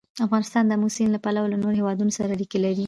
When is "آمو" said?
0.77-0.87